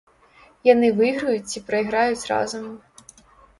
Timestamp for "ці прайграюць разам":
1.53-2.65